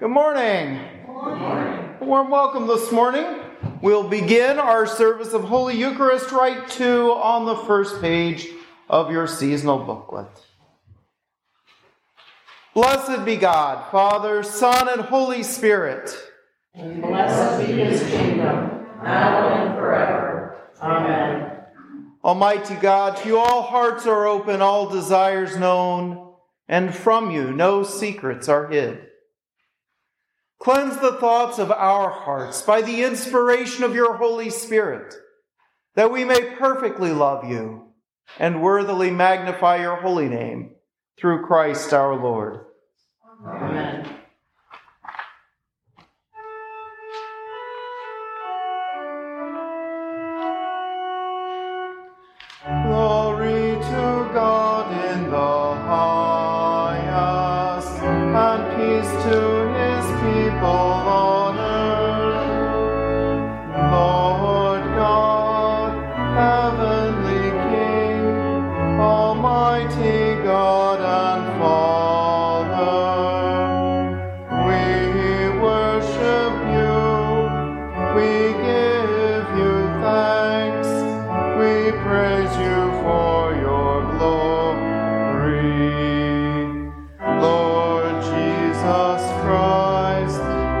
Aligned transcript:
Good 0.00 0.08
morning. 0.08 0.80
Good 1.04 1.12
morning. 1.12 1.94
A 2.00 2.04
warm 2.06 2.30
welcome 2.30 2.66
this 2.66 2.90
morning. 2.90 3.26
We'll 3.82 4.08
begin 4.08 4.58
our 4.58 4.86
service 4.86 5.34
of 5.34 5.44
Holy 5.44 5.76
Eucharist 5.76 6.32
Rite 6.32 6.70
Two 6.70 7.10
on 7.12 7.44
the 7.44 7.56
first 7.66 8.00
page 8.00 8.48
of 8.88 9.10
your 9.10 9.26
seasonal 9.26 9.84
booklet. 9.84 10.30
Blessed 12.72 13.26
be 13.26 13.36
God, 13.36 13.90
Father, 13.90 14.42
Son, 14.42 14.88
and 14.88 15.02
Holy 15.02 15.42
Spirit. 15.42 16.16
And 16.72 17.02
blessed 17.02 17.66
be 17.66 17.74
his 17.74 18.00
kingdom, 18.10 18.86
now 19.04 19.48
and 19.48 19.74
forever. 19.74 20.56
Amen. 20.80 21.60
Almighty 22.24 22.76
God, 22.76 23.18
to 23.18 23.28
you 23.28 23.36
all 23.36 23.60
hearts 23.60 24.06
are 24.06 24.26
open, 24.26 24.62
all 24.62 24.88
desires 24.88 25.58
known, 25.58 26.32
and 26.70 26.94
from 26.94 27.30
you 27.30 27.52
no 27.52 27.82
secrets 27.82 28.48
are 28.48 28.66
hid. 28.66 29.09
Cleanse 30.60 30.98
the 30.98 31.14
thoughts 31.14 31.58
of 31.58 31.72
our 31.72 32.10
hearts 32.10 32.60
by 32.60 32.82
the 32.82 33.02
inspiration 33.02 33.82
of 33.82 33.94
your 33.94 34.16
Holy 34.18 34.50
Spirit, 34.50 35.14
that 35.94 36.12
we 36.12 36.24
may 36.24 36.54
perfectly 36.56 37.12
love 37.12 37.50
you 37.50 37.88
and 38.38 38.62
worthily 38.62 39.10
magnify 39.10 39.80
your 39.80 39.96
holy 39.96 40.28
name 40.28 40.72
through 41.18 41.46
Christ 41.46 41.94
our 41.94 42.14
Lord. 42.14 42.66
Amen. 43.44 44.19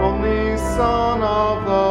Only 0.02 0.56
Son 0.56 1.22
of 1.22 1.66
the 1.66 1.89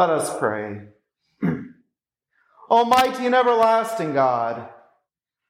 Let 0.00 0.08
us 0.08 0.38
pray. 0.38 0.80
Almighty 2.70 3.26
and 3.26 3.34
everlasting 3.34 4.14
God, 4.14 4.66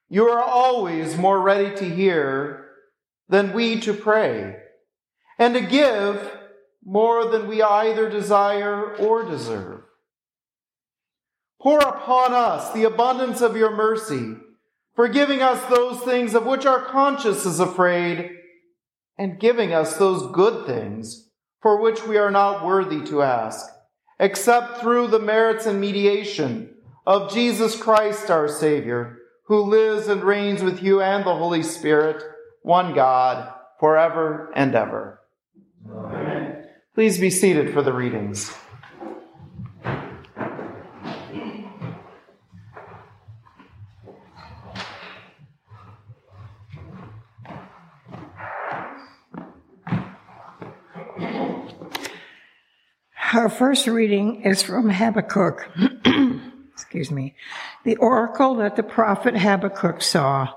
you 0.09 0.27
are 0.27 0.41
always 0.41 1.15
more 1.15 1.39
ready 1.39 1.73
to 1.77 1.85
hear 1.85 2.65
than 3.29 3.53
we 3.53 3.79
to 3.79 3.93
pray, 3.93 4.57
and 5.39 5.53
to 5.53 5.61
give 5.61 6.37
more 6.83 7.29
than 7.31 7.47
we 7.47 7.63
either 7.63 8.09
desire 8.09 8.93
or 8.97 9.23
deserve. 9.23 9.83
Pour 11.61 11.79
upon 11.79 12.33
us 12.33 12.73
the 12.73 12.83
abundance 12.83 13.39
of 13.39 13.55
your 13.55 13.73
mercy, 13.73 14.35
forgiving 14.97 15.41
us 15.41 15.63
those 15.73 16.01
things 16.01 16.35
of 16.35 16.45
which 16.45 16.65
our 16.65 16.83
conscience 16.83 17.45
is 17.45 17.61
afraid, 17.61 18.31
and 19.17 19.39
giving 19.39 19.71
us 19.71 19.95
those 19.95 20.29
good 20.33 20.65
things 20.65 21.29
for 21.61 21.81
which 21.81 22.05
we 22.05 22.17
are 22.17 22.31
not 22.31 22.65
worthy 22.65 22.99
to 23.05 23.21
ask, 23.21 23.65
except 24.21 24.77
through 24.77 25.07
the 25.07 25.19
merits 25.19 25.65
and 25.65 25.81
mediation 25.81 26.69
of 27.07 27.33
Jesus 27.33 27.75
Christ 27.75 28.29
our 28.29 28.47
Savior, 28.47 29.17
who 29.45 29.63
lives 29.63 30.07
and 30.07 30.23
reigns 30.23 30.61
with 30.61 30.83
you 30.83 31.01
and 31.01 31.25
the 31.25 31.35
Holy 31.35 31.63
Spirit, 31.63 32.23
one 32.61 32.93
God, 32.93 33.51
forever 33.79 34.51
and 34.55 34.75
ever. 34.75 35.19
Amen. 35.89 36.65
Please 36.93 37.17
be 37.17 37.31
seated 37.31 37.73
for 37.73 37.81
the 37.81 37.91
readings. 37.91 38.53
Our 53.33 53.47
first 53.47 53.87
reading 53.87 54.41
is 54.41 54.61
from 54.61 54.89
Habakkuk. 54.89 55.65
Excuse 56.73 57.11
me. 57.11 57.33
The 57.85 57.95
oracle 57.95 58.55
that 58.55 58.75
the 58.75 58.83
prophet 58.83 59.37
Habakkuk 59.37 60.01
saw. 60.01 60.49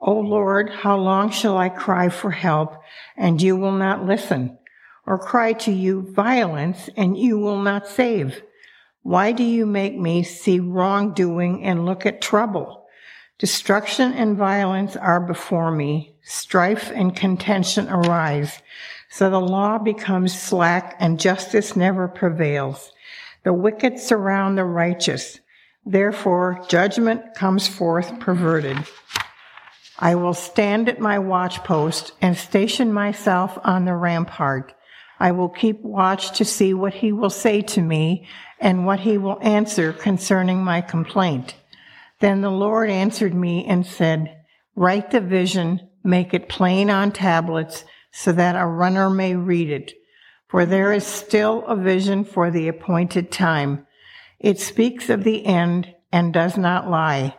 O 0.00 0.14
Lord, 0.14 0.68
how 0.68 0.96
long 0.96 1.30
shall 1.30 1.56
I 1.56 1.68
cry 1.68 2.08
for 2.08 2.32
help, 2.32 2.74
and 3.16 3.40
you 3.40 3.56
will 3.56 3.70
not 3.70 4.04
listen? 4.04 4.58
Or 5.06 5.20
cry 5.20 5.52
to 5.52 5.70
you 5.70 6.12
violence, 6.14 6.90
and 6.96 7.16
you 7.16 7.38
will 7.38 7.62
not 7.62 7.86
save? 7.86 8.42
Why 9.02 9.30
do 9.30 9.44
you 9.44 9.64
make 9.64 9.96
me 9.96 10.24
see 10.24 10.58
wrongdoing 10.58 11.62
and 11.62 11.86
look 11.86 12.06
at 12.06 12.20
trouble? 12.20 12.88
Destruction 13.38 14.12
and 14.14 14.36
violence 14.36 14.96
are 14.96 15.20
before 15.20 15.70
me. 15.70 16.16
Strife 16.22 16.90
and 16.92 17.14
contention 17.14 17.88
arise. 17.88 18.60
So 19.10 19.30
the 19.30 19.40
law 19.40 19.78
becomes 19.78 20.38
slack 20.38 20.96
and 20.98 21.20
justice 21.20 21.76
never 21.76 22.08
prevails. 22.08 22.92
The 23.44 23.52
wicked 23.52 23.98
surround 23.98 24.58
the 24.58 24.64
righteous. 24.64 25.40
Therefore, 25.84 26.64
judgment 26.68 27.34
comes 27.34 27.68
forth 27.68 28.18
perverted. 28.18 28.76
I 29.98 30.16
will 30.16 30.34
stand 30.34 30.88
at 30.88 31.00
my 31.00 31.18
watchpost 31.18 32.12
and 32.20 32.36
station 32.36 32.92
myself 32.92 33.56
on 33.62 33.84
the 33.84 33.94
rampart. 33.94 34.74
I 35.18 35.32
will 35.32 35.48
keep 35.48 35.80
watch 35.82 36.36
to 36.38 36.44
see 36.44 36.74
what 36.74 36.94
he 36.94 37.12
will 37.12 37.30
say 37.30 37.62
to 37.62 37.80
me 37.80 38.26
and 38.60 38.84
what 38.84 39.00
he 39.00 39.16
will 39.16 39.38
answer 39.40 39.92
concerning 39.92 40.62
my 40.62 40.80
complaint. 40.82 41.54
Then 42.20 42.40
the 42.40 42.50
Lord 42.50 42.90
answered 42.90 43.34
me 43.34 43.64
and 43.64 43.86
said, 43.86 44.36
Write 44.74 45.10
the 45.10 45.20
vision, 45.20 45.88
make 46.04 46.34
it 46.34 46.48
plain 46.48 46.90
on 46.90 47.12
tablets, 47.12 47.84
so 48.12 48.32
that 48.32 48.56
a 48.56 48.66
runner 48.66 49.10
may 49.10 49.34
read 49.34 49.70
it. 49.70 49.92
For 50.48 50.64
there 50.64 50.92
is 50.92 51.06
still 51.06 51.64
a 51.66 51.76
vision 51.76 52.24
for 52.24 52.50
the 52.50 52.68
appointed 52.68 53.30
time. 53.30 53.86
It 54.38 54.60
speaks 54.60 55.10
of 55.10 55.24
the 55.24 55.44
end 55.44 55.94
and 56.12 56.32
does 56.32 56.56
not 56.56 56.88
lie. 56.88 57.36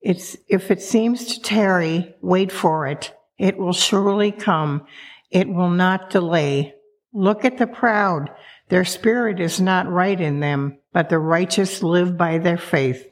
It's, 0.00 0.36
if 0.48 0.70
it 0.70 0.80
seems 0.80 1.26
to 1.26 1.42
tarry, 1.42 2.14
wait 2.22 2.52
for 2.52 2.86
it. 2.86 3.12
It 3.36 3.58
will 3.58 3.72
surely 3.72 4.32
come. 4.32 4.86
It 5.30 5.48
will 5.48 5.70
not 5.70 6.10
delay. 6.10 6.74
Look 7.12 7.44
at 7.44 7.58
the 7.58 7.66
proud. 7.66 8.30
Their 8.68 8.84
spirit 8.84 9.40
is 9.40 9.60
not 9.60 9.88
right 9.88 10.20
in 10.20 10.40
them, 10.40 10.78
but 10.92 11.08
the 11.08 11.18
righteous 11.18 11.82
live 11.82 12.16
by 12.16 12.38
their 12.38 12.58
faith. 12.58 13.06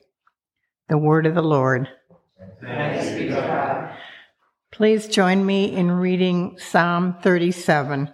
The 0.88 0.98
word 0.98 1.26
of 1.26 1.34
the 1.34 1.42
Lord. 1.42 1.88
Thanks 2.60 3.16
be 3.16 3.28
to 3.28 3.34
God. 3.34 3.96
Please 4.76 5.08
join 5.08 5.46
me 5.46 5.74
in 5.74 5.90
reading 5.90 6.58
Psalm 6.58 7.16
37. 7.22 8.12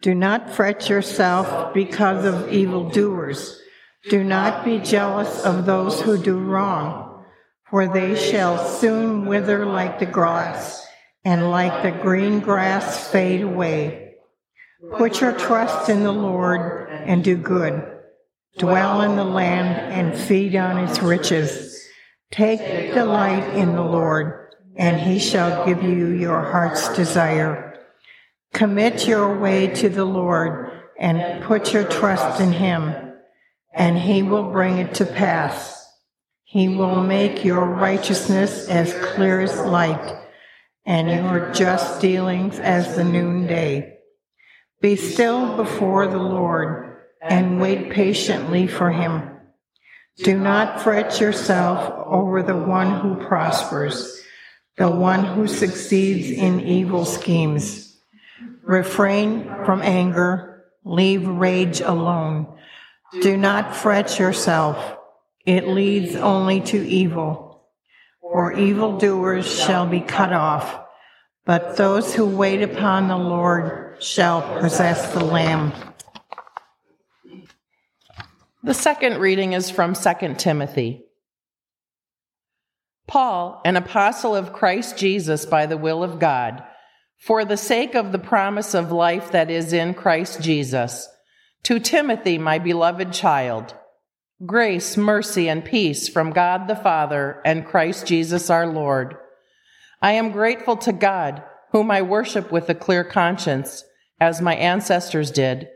Do 0.00 0.14
not 0.14 0.50
fret 0.50 0.88
yourself 0.88 1.74
because 1.74 2.24
of 2.24 2.50
evildoers. 2.50 3.60
Do 4.08 4.24
not 4.24 4.64
be 4.64 4.78
jealous 4.78 5.44
of 5.44 5.66
those 5.66 6.00
who 6.00 6.16
do 6.16 6.38
wrong, 6.38 7.22
for 7.68 7.86
they 7.86 8.16
shall 8.16 8.66
soon 8.66 9.26
wither 9.26 9.66
like 9.66 9.98
the 9.98 10.06
grass, 10.06 10.82
and 11.22 11.50
like 11.50 11.82
the 11.82 12.02
green 12.02 12.40
grass 12.40 13.10
fade 13.10 13.42
away. 13.42 14.14
Put 14.96 15.20
your 15.20 15.38
trust 15.38 15.90
in 15.90 16.02
the 16.02 16.12
Lord 16.12 16.88
and 16.90 17.22
do 17.22 17.36
good. 17.36 17.98
Dwell 18.56 19.02
in 19.02 19.16
the 19.16 19.24
land 19.24 19.92
and 19.92 20.18
feed 20.18 20.56
on 20.56 20.78
its 20.78 21.02
riches. 21.02 21.78
Take 22.30 22.94
delight 22.94 23.54
in 23.54 23.74
the 23.74 23.82
Lord, 23.82 24.41
and 24.76 25.00
he 25.00 25.18
shall 25.18 25.66
give 25.66 25.82
you 25.82 26.08
your 26.08 26.40
heart's 26.40 26.94
desire. 26.94 27.78
Commit 28.52 29.06
your 29.06 29.38
way 29.38 29.68
to 29.68 29.88
the 29.88 30.04
Lord 30.04 30.70
and 30.98 31.42
put 31.44 31.72
your 31.72 31.84
trust 31.84 32.40
in 32.40 32.52
him, 32.52 32.94
and 33.74 33.98
he 33.98 34.22
will 34.22 34.50
bring 34.50 34.78
it 34.78 34.94
to 34.94 35.06
pass. 35.06 35.78
He 36.44 36.68
will 36.68 37.02
make 37.02 37.44
your 37.44 37.64
righteousness 37.64 38.68
as 38.68 38.92
clear 39.14 39.40
as 39.40 39.58
light, 39.58 40.18
and 40.84 41.08
your 41.08 41.50
just 41.52 42.00
dealings 42.00 42.58
as 42.58 42.94
the 42.94 43.04
noonday. 43.04 43.98
Be 44.80 44.96
still 44.96 45.56
before 45.56 46.08
the 46.08 46.18
Lord 46.18 46.98
and 47.22 47.60
wait 47.60 47.90
patiently 47.90 48.66
for 48.66 48.90
him. 48.90 49.30
Do 50.18 50.38
not 50.38 50.82
fret 50.82 51.20
yourself 51.20 51.90
over 52.06 52.42
the 52.42 52.56
one 52.56 53.00
who 53.00 53.24
prospers, 53.26 54.20
the 54.78 54.90
one 54.90 55.24
who 55.24 55.46
succeeds 55.46 56.30
in 56.30 56.60
evil 56.60 57.04
schemes. 57.04 57.98
Refrain 58.62 59.44
from 59.64 59.82
anger, 59.82 60.64
leave 60.84 61.26
rage 61.26 61.80
alone. 61.80 62.58
Do 63.20 63.36
not 63.36 63.76
fret 63.76 64.18
yourself, 64.18 64.96
it 65.44 65.68
leads 65.68 66.16
only 66.16 66.60
to 66.62 66.78
evil. 66.78 67.68
For 68.20 68.52
evildoers 68.54 69.46
shall 69.46 69.86
be 69.86 70.00
cut 70.00 70.32
off, 70.32 70.80
but 71.44 71.76
those 71.76 72.14
who 72.14 72.24
wait 72.24 72.62
upon 72.62 73.08
the 73.08 73.18
Lord 73.18 74.02
shall 74.02 74.58
possess 74.60 75.12
the 75.12 75.22
Lamb. 75.22 75.72
The 78.62 78.74
second 78.74 79.18
reading 79.18 79.52
is 79.52 79.70
from 79.70 79.94
2 79.94 80.36
Timothy. 80.38 81.04
Paul, 83.06 83.60
an 83.64 83.76
apostle 83.76 84.34
of 84.34 84.52
Christ 84.52 84.96
Jesus 84.96 85.44
by 85.44 85.66
the 85.66 85.76
will 85.76 86.02
of 86.02 86.18
God, 86.18 86.62
for 87.18 87.44
the 87.44 87.56
sake 87.56 87.94
of 87.94 88.12
the 88.12 88.18
promise 88.18 88.74
of 88.74 88.90
life 88.90 89.32
that 89.32 89.50
is 89.50 89.72
in 89.72 89.94
Christ 89.94 90.40
Jesus, 90.40 91.08
to 91.64 91.78
Timothy, 91.78 92.38
my 92.38 92.58
beloved 92.58 93.12
child, 93.12 93.74
grace, 94.44 94.96
mercy, 94.96 95.48
and 95.48 95.64
peace 95.64 96.08
from 96.08 96.30
God 96.30 96.66
the 96.66 96.76
Father 96.76 97.40
and 97.44 97.66
Christ 97.66 98.06
Jesus 98.06 98.50
our 98.50 98.66
Lord. 98.66 99.16
I 100.00 100.12
am 100.12 100.32
grateful 100.32 100.76
to 100.78 100.92
God, 100.92 101.44
whom 101.70 101.90
I 101.90 102.02
worship 102.02 102.50
with 102.50 102.68
a 102.68 102.74
clear 102.74 103.04
conscience, 103.04 103.84
as 104.20 104.40
my 104.40 104.56
ancestors 104.56 105.30
did, 105.30 105.68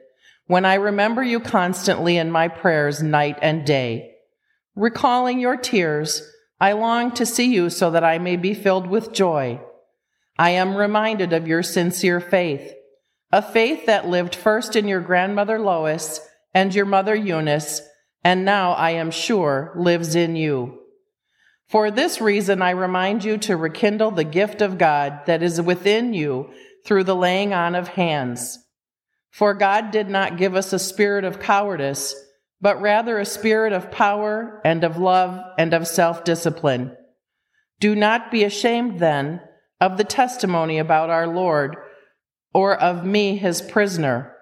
when 0.47 0.65
I 0.65 0.75
remember 0.75 1.23
you 1.23 1.41
constantly 1.41 2.17
in 2.17 2.31
my 2.31 2.49
prayers 2.49 3.03
night 3.03 3.39
and 3.41 3.65
day. 3.65 4.13
Recalling 4.75 5.39
your 5.41 5.57
tears, 5.57 6.29
I 6.59 6.73
long 6.73 7.13
to 7.13 7.27
see 7.27 7.53
you 7.53 7.69
so 7.71 7.91
that 7.91 8.05
I 8.05 8.19
may 8.19 8.37
be 8.37 8.55
filled 8.55 8.87
with 8.87 9.13
joy. 9.13 9.61
I 10.39 10.51
am 10.51 10.77
reminded 10.77 11.33
of 11.33 11.47
your 11.47 11.63
sincere 11.63 12.21
faith, 12.21 12.75
a 13.31 13.43
faith 13.43 13.87
that 13.87 14.09
lived 14.09 14.35
first 14.35 14.77
in 14.77 14.89
your 14.89 15.01
grandmother 15.01 15.59
Lois 15.59 16.21
and 16.55 16.75
your 16.75 16.87
mother 16.87 17.15
Eunice, 17.15 17.83
and 18.25 18.45
now 18.45 18.73
I 18.73 18.93
am 18.93 19.11
sure 19.11 19.73
lives 19.77 20.15
in 20.15 20.37
you. 20.37 20.81
For 21.69 21.91
this 21.91 22.21
reason, 22.21 22.63
I 22.63 22.71
remind 22.71 23.25
you 23.25 23.39
to 23.39 23.57
rekindle 23.57 24.13
the 24.13 24.25
gift 24.25 24.63
of 24.63 24.79
God 24.79 25.21
that 25.27 25.43
is 25.43 25.61
within 25.61 26.15
you 26.15 26.51
through 26.85 27.05
the 27.05 27.17
laying 27.17 27.53
on 27.53 27.75
of 27.75 27.89
hands. 27.89 28.59
For 29.31 29.53
God 29.53 29.91
did 29.91 30.09
not 30.09 30.39
give 30.39 30.55
us 30.55 30.73
a 30.73 30.79
spirit 30.79 31.25
of 31.25 31.41
cowardice, 31.41 32.15
but 32.61 32.81
rather 32.81 33.19
a 33.19 33.25
spirit 33.25 33.73
of 33.73 33.91
power 33.91 34.61
and 34.65 34.85
of 34.85 34.97
love 34.97 35.41
and 35.59 35.75
of 35.75 35.87
self 35.87 36.25
discipline. 36.25 36.97
Do 37.81 37.95
not 37.95 38.31
be 38.31 38.45
ashamed 38.45 38.99
then 38.99 39.41
of 39.81 39.99
the 39.99 40.05
testimony 40.05 40.79
about 40.79 41.11
our 41.11 41.27
Lord, 41.27 41.77
or 42.55 42.75
of 42.75 43.05
me, 43.05 43.37
his 43.37 43.61
prisoner, 43.61 44.35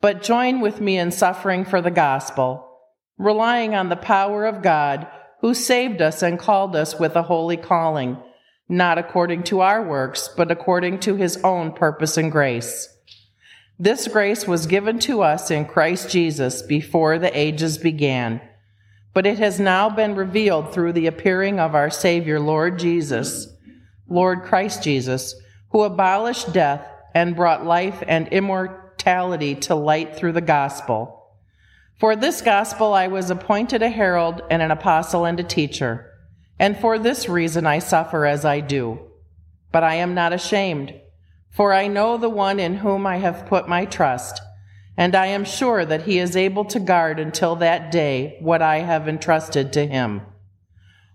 but 0.00 0.22
join 0.22 0.60
with 0.60 0.80
me 0.80 0.98
in 0.98 1.12
suffering 1.12 1.64
for 1.64 1.80
the 1.80 1.90
gospel, 1.90 2.66
relying 3.16 3.74
on 3.74 3.88
the 3.88 3.96
power 3.96 4.46
of 4.46 4.62
God 4.62 5.06
who 5.40 5.54
saved 5.54 6.02
us 6.02 6.22
and 6.22 6.38
called 6.38 6.74
us 6.74 6.98
with 6.98 7.14
a 7.16 7.22
holy 7.22 7.56
calling, 7.56 8.18
not 8.68 8.98
according 8.98 9.42
to 9.44 9.60
our 9.60 9.82
works, 9.82 10.28
but 10.36 10.50
according 10.50 10.98
to 11.00 11.14
his 11.16 11.36
own 11.38 11.72
purpose 11.72 12.16
and 12.16 12.32
grace. 12.32 12.88
This 13.82 14.06
grace 14.08 14.46
was 14.46 14.66
given 14.66 14.98
to 15.00 15.22
us 15.22 15.50
in 15.50 15.64
Christ 15.64 16.10
Jesus 16.10 16.60
before 16.60 17.18
the 17.18 17.36
ages 17.36 17.78
began, 17.78 18.42
but 19.14 19.24
it 19.24 19.38
has 19.38 19.58
now 19.58 19.88
been 19.88 20.14
revealed 20.14 20.74
through 20.74 20.92
the 20.92 21.06
appearing 21.06 21.58
of 21.58 21.74
our 21.74 21.88
Savior, 21.88 22.38
Lord 22.38 22.78
Jesus 22.78 23.48
Lord 24.06 24.42
Christ 24.42 24.82
Jesus, 24.82 25.34
who 25.70 25.82
abolished 25.82 26.52
death 26.52 26.86
and 27.14 27.36
brought 27.36 27.64
life 27.64 28.02
and 28.06 28.28
immortality 28.28 29.54
to 29.54 29.74
light 29.74 30.16
through 30.16 30.32
the 30.32 30.40
gospel. 30.40 31.38
For 31.98 32.16
this 32.16 32.42
gospel 32.42 32.92
I 32.92 33.06
was 33.06 33.30
appointed 33.30 33.82
a 33.82 33.88
herald 33.88 34.42
and 34.50 34.60
an 34.60 34.72
apostle 34.72 35.24
and 35.24 35.38
a 35.38 35.44
teacher, 35.44 36.10
and 36.58 36.76
for 36.76 36.98
this 36.98 37.28
reason 37.28 37.66
I 37.66 37.78
suffer 37.78 38.26
as 38.26 38.44
I 38.44 38.60
do. 38.60 38.98
But 39.72 39.84
I 39.84 39.94
am 39.94 40.12
not 40.12 40.32
ashamed, 40.32 40.99
for 41.50 41.72
I 41.72 41.88
know 41.88 42.16
the 42.16 42.30
one 42.30 42.60
in 42.60 42.76
whom 42.76 43.06
I 43.06 43.18
have 43.18 43.46
put 43.46 43.68
my 43.68 43.84
trust, 43.84 44.40
and 44.96 45.14
I 45.14 45.26
am 45.26 45.44
sure 45.44 45.84
that 45.84 46.02
he 46.02 46.18
is 46.18 46.36
able 46.36 46.64
to 46.66 46.80
guard 46.80 47.18
until 47.18 47.56
that 47.56 47.90
day 47.90 48.38
what 48.40 48.62
I 48.62 48.78
have 48.78 49.08
entrusted 49.08 49.72
to 49.72 49.86
him. 49.86 50.22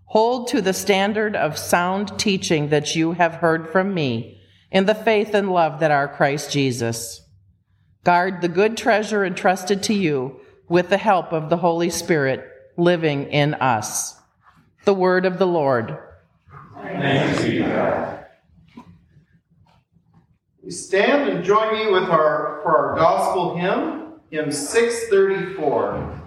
Hold 0.05 0.47
to 0.49 0.61
the 0.61 0.73
standard 0.73 1.35
of 1.35 1.57
sound 1.57 2.19
teaching 2.19 2.69
that 2.69 2.95
you 2.95 3.13
have 3.13 3.35
heard 3.35 3.69
from 3.69 3.93
me 3.93 4.41
in 4.71 4.85
the 4.85 4.95
faith 4.95 5.33
and 5.33 5.51
love 5.51 5.79
that 5.79 5.91
are 5.91 6.07
Christ 6.07 6.51
Jesus. 6.51 7.21
Guard 8.03 8.41
the 8.41 8.47
good 8.47 8.77
treasure 8.77 9.25
entrusted 9.25 9.81
to 9.83 9.93
you 9.93 10.39
with 10.67 10.89
the 10.89 10.97
help 10.97 11.31
of 11.31 11.49
the 11.49 11.57
Holy 11.57 11.89
Spirit 11.89 12.47
living 12.77 13.31
in 13.31 13.53
us. 13.55 14.15
The 14.83 14.93
word 14.93 15.25
of 15.25 15.39
the 15.39 15.47
Lord. 15.47 15.97
Thanks 16.81 17.43
be 17.43 17.59
God. 17.59 18.24
Stand 20.69 21.29
and 21.29 21.43
join 21.43 21.73
me 21.73 21.91
with 21.91 22.09
our 22.09 22.59
for 22.63 22.75
our 22.75 22.95
gospel 22.95 23.55
hymn, 23.55 24.13
hymn 24.31 24.51
634. 24.51 26.21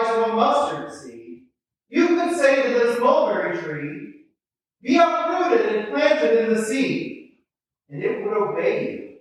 Size 0.00 0.16
of 0.16 0.30
a 0.30 0.32
mustard 0.34 0.92
seed, 0.92 1.42
you 1.88 2.08
could 2.08 2.36
say 2.36 2.62
to 2.62 2.78
this 2.78 3.00
mulberry 3.00 3.58
tree, 3.58 4.24
Be 4.82 4.96
uprooted 4.96 5.76
and 5.76 5.88
planted 5.88 6.44
in 6.44 6.54
the 6.54 6.62
sea, 6.62 7.38
and 7.88 8.02
it 8.02 8.24
would 8.24 8.36
obey 8.36 8.92
you. 8.92 9.16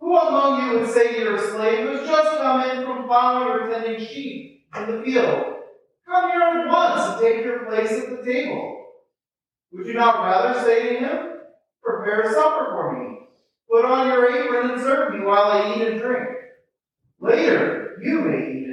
Who 0.00 0.16
among 0.16 0.72
you 0.72 0.78
would 0.78 0.90
say 0.90 1.14
to 1.14 1.20
your 1.20 1.38
slave 1.38 1.86
who 1.86 1.96
has 1.96 2.08
just 2.08 2.38
come 2.38 2.70
in 2.70 2.84
from 2.84 3.06
plowing 3.06 3.48
or 3.48 3.70
tending 3.70 4.04
sheep 4.04 4.66
in 4.76 4.86
the 4.86 5.02
field, 5.02 5.50
Come 6.06 6.30
here 6.30 6.42
at 6.42 6.68
once 6.68 7.12
and 7.12 7.20
take 7.20 7.44
your 7.44 7.64
place 7.64 7.90
at 7.90 8.10
the 8.10 8.22
table? 8.30 8.84
Would 9.72 9.86
you 9.86 9.94
not 9.94 10.22
rather 10.22 10.60
say 10.62 10.90
to 10.90 10.98
him, 11.00 11.30
Prepare 11.82 12.32
supper 12.34 12.66
for 12.72 12.98
me, 12.98 13.18
put 13.70 13.84
on 13.84 14.08
your 14.08 14.30
apron 14.30 14.70
and 14.72 14.80
serve 14.80 15.14
me 15.14 15.24
while 15.24 15.50
I 15.50 15.74
eat 15.74 15.88
and 15.88 16.00
drink? 16.00 16.28
Later, 17.20 17.98
you 18.02 18.20
may 18.20 18.50
eat. 18.50 18.63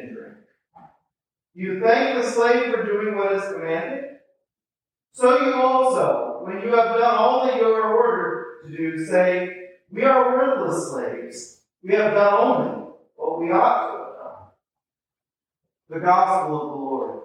You 1.53 1.81
thank 1.81 2.21
the 2.21 2.29
slave 2.29 2.73
for 2.73 2.85
doing 2.85 3.17
what 3.17 3.33
is 3.33 3.51
commanded? 3.51 4.05
So 5.13 5.45
you 5.45 5.53
also, 5.55 6.43
when 6.45 6.61
you 6.61 6.69
have 6.69 6.97
done 6.97 7.15
all 7.15 7.45
that 7.45 7.57
you 7.57 7.63
are 7.63 7.93
ordered 7.93 8.69
to 8.69 8.77
do, 8.77 9.05
say, 9.05 9.57
we 9.91 10.03
are 10.03 10.37
worthless 10.37 10.91
slaves. 10.91 11.61
We 11.83 11.93
have 11.95 12.13
done 12.13 12.33
only 12.33 12.83
what 13.15 13.41
we 13.41 13.51
ought 13.51 13.87
to 13.87 13.97
have 13.97 14.13
done. 14.15 14.47
The 15.89 15.99
Gospel 15.99 16.55
of 16.55 16.69
the 16.69 16.75
Lord. 16.75 17.19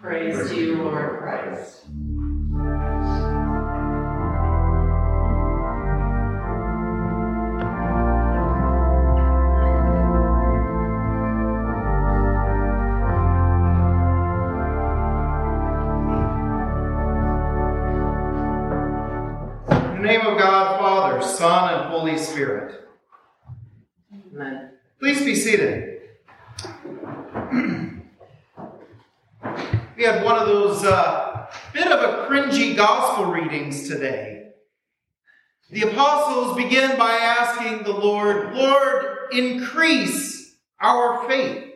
Praise 0.00 0.50
to 0.50 0.56
you, 0.56 0.82
Lord 0.82 1.20
Christ. 1.20 1.86
Holy 22.06 22.18
Spirit. 22.18 22.88
Amen. 24.32 24.70
Please 25.00 25.24
be 25.24 25.34
seated. 25.34 26.02
we 29.96 30.04
had 30.04 30.24
one 30.24 30.38
of 30.38 30.46
those 30.46 30.84
uh, 30.84 31.48
bit 31.72 31.88
of 31.88 31.98
a 31.98 32.28
cringy 32.28 32.76
gospel 32.76 33.24
readings 33.24 33.88
today. 33.88 34.50
The 35.70 35.82
apostles 35.82 36.56
begin 36.56 36.96
by 36.96 37.10
asking 37.10 37.82
the 37.82 37.90
Lord, 37.90 38.54
Lord, 38.54 39.32
increase 39.32 40.54
our 40.80 41.26
faith. 41.26 41.72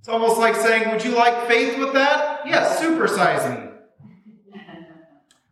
It's 0.00 0.08
almost 0.08 0.38
like 0.38 0.56
saying, 0.56 0.90
Would 0.90 1.04
you 1.04 1.14
like 1.14 1.46
faith 1.46 1.78
with 1.78 1.92
that? 1.92 2.48
Yes, 2.48 2.80
supersize 2.80 3.62
me. 3.62 3.67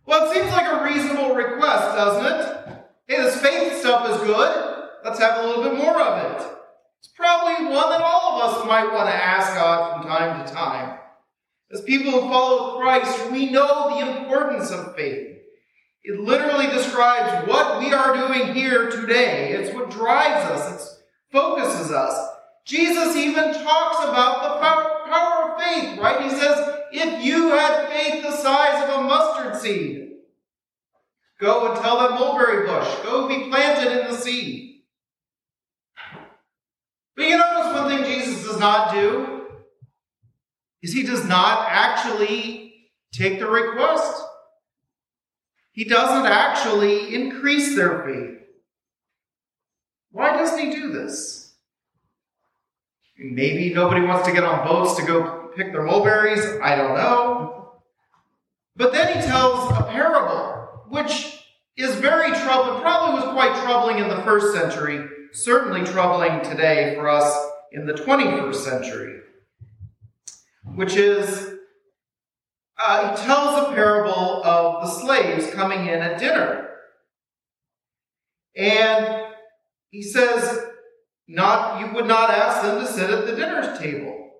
Well, 0.06 0.30
it 0.30 0.34
seems 0.34 0.50
like 0.52 0.66
a 0.66 0.84
reasonable 0.84 1.34
request, 1.34 1.96
doesn't 1.96 2.26
it? 2.26 2.78
Hey, 3.08 3.22
this 3.22 3.40
faith 3.40 3.80
stuff 3.80 4.08
is 4.10 4.26
good. 4.26 4.84
Let's 5.04 5.18
have 5.18 5.44
a 5.44 5.46
little 5.46 5.64
bit 5.64 5.78
more 5.78 6.00
of 6.00 6.40
it. 6.40 6.46
It's 7.00 7.08
probably 7.08 7.66
one 7.66 7.90
that 7.90 8.00
all 8.00 8.40
of 8.40 8.50
us 8.54 8.66
might 8.66 8.92
want 8.92 9.08
to 9.08 9.14
ask 9.14 9.54
God 9.54 10.00
from 10.00 10.08
time 10.08 10.46
to 10.46 10.52
time. 10.52 10.98
As 11.72 11.80
people 11.82 12.12
who 12.12 12.20
follow 12.20 12.80
Christ, 12.80 13.30
we 13.32 13.50
know 13.50 13.90
the 13.90 14.18
importance 14.18 14.70
of 14.70 14.94
faith. 14.94 15.38
It 16.04 16.20
literally 16.20 16.68
describes 16.68 17.48
what 17.48 17.80
we 17.80 17.92
are 17.92 18.28
doing 18.28 18.54
here 18.54 18.88
today. 18.88 19.52
It's 19.52 19.74
what 19.74 19.90
drives 19.90 20.48
us, 20.52 20.72
it 20.72 21.02
focuses 21.32 21.90
us. 21.90 22.28
Jesus 22.64 23.16
even 23.16 23.52
talks 23.52 24.04
about 24.04 24.42
the 24.42 24.60
power, 24.60 24.95
power 25.08 25.52
of 25.52 25.62
faith, 25.62 25.98
right? 25.98 26.22
He 26.22 26.30
says, 26.30 26.80
if 26.92 27.24
you 27.24 27.50
had 27.50 27.88
faith 27.88 28.22
the 28.22 28.32
size 28.32 28.84
of 28.84 29.00
a 29.00 29.02
mustard 29.02 29.60
seed, 29.60 30.12
go 31.40 31.72
and 31.72 31.80
tell 31.80 31.98
that 31.98 32.18
mulberry 32.18 32.66
bush, 32.66 32.88
go 33.02 33.28
be 33.28 33.48
planted 33.48 34.00
in 34.00 34.10
the 34.10 34.16
sea. 34.16 34.84
But 37.16 37.26
you 37.26 37.38
notice 37.38 37.72
one 37.74 37.88
thing 37.88 38.04
Jesus 38.04 38.46
does 38.46 38.58
not 38.60 38.92
do 38.92 39.46
is 40.82 40.92
he 40.92 41.02
does 41.02 41.24
not 41.26 41.66
actually 41.68 42.90
take 43.12 43.38
the 43.38 43.46
request. 43.46 44.22
He 45.72 45.84
doesn't 45.84 46.26
actually 46.30 47.14
increase 47.14 47.74
their 47.74 48.04
faith. 48.04 48.40
Why 50.10 50.36
doesn't 50.36 50.58
he 50.58 50.70
do 50.70 50.92
this? 50.92 51.35
Maybe 53.18 53.72
nobody 53.72 54.02
wants 54.02 54.26
to 54.28 54.34
get 54.34 54.44
on 54.44 54.66
boats 54.66 54.94
to 54.96 55.06
go 55.06 55.50
pick 55.56 55.72
their 55.72 55.82
mulberries. 55.82 56.44
I 56.62 56.76
don't 56.76 56.94
know. 56.94 57.72
But 58.76 58.92
then 58.92 59.16
he 59.16 59.26
tells 59.26 59.70
a 59.70 59.84
parable, 59.84 60.84
which 60.88 61.42
is 61.76 61.94
very 61.96 62.28
troubling, 62.40 62.82
probably 62.82 63.20
was 63.20 63.32
quite 63.32 63.54
troubling 63.62 63.98
in 63.98 64.08
the 64.08 64.22
first 64.22 64.54
century, 64.54 65.08
certainly 65.32 65.82
troubling 65.84 66.42
today 66.42 66.94
for 66.94 67.08
us 67.08 67.34
in 67.72 67.86
the 67.86 67.94
21st 67.94 68.54
century, 68.54 69.20
which 70.74 70.96
is 70.96 71.54
uh, 72.78 73.10
he 73.10 73.24
tells 73.24 73.66
a 73.66 73.74
parable 73.74 74.44
of 74.44 74.84
the 74.84 74.90
slaves 74.90 75.50
coming 75.54 75.86
in 75.86 76.00
at 76.00 76.18
dinner. 76.18 76.68
And 78.54 79.32
he 79.90 80.02
says, 80.02 80.66
not 81.28 81.80
you 81.80 81.92
would 81.94 82.06
not 82.06 82.30
ask 82.30 82.62
them 82.62 82.80
to 82.80 82.86
sit 82.86 83.10
at 83.10 83.26
the 83.26 83.36
dinner 83.36 83.76
table. 83.78 84.30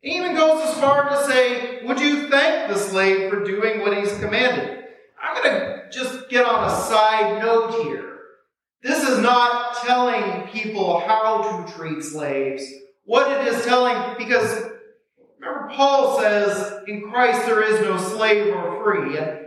He 0.00 0.16
even 0.16 0.36
goes 0.36 0.62
as 0.68 0.78
far 0.78 1.08
to 1.08 1.24
say, 1.24 1.84
Would 1.84 2.00
you 2.00 2.28
thank 2.28 2.72
the 2.72 2.78
slave 2.78 3.30
for 3.30 3.44
doing 3.44 3.80
what 3.80 3.96
he's 3.96 4.16
commanded? 4.18 4.84
I'm 5.20 5.42
going 5.42 5.54
to 5.54 5.88
just 5.90 6.28
get 6.28 6.46
on 6.46 6.68
a 6.68 6.70
side 6.70 7.42
note 7.42 7.82
here. 7.82 8.18
This 8.82 9.02
is 9.02 9.18
not 9.18 9.76
telling 9.84 10.46
people 10.48 11.00
how 11.00 11.64
to 11.66 11.72
treat 11.72 12.02
slaves. 12.02 12.64
What 13.04 13.30
it 13.32 13.48
is 13.48 13.64
telling, 13.64 14.16
because 14.16 14.64
remember, 15.40 15.70
Paul 15.74 16.20
says, 16.20 16.84
In 16.86 17.10
Christ 17.10 17.46
there 17.46 17.62
is 17.62 17.80
no 17.80 17.96
slave 17.96 18.54
or 18.54 18.84
free. 18.84 19.18
And 19.18 19.40